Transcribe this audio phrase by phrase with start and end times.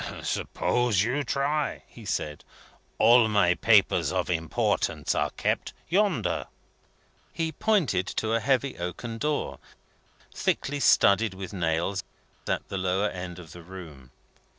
[0.23, 2.43] "Suppose you try," he said.
[2.97, 6.47] "All my papers of importance are kept yonder."
[7.31, 9.59] He pointed to a heavy oaken door,
[10.33, 12.03] thickly studded with nails,
[12.47, 14.09] at the lower end of the room.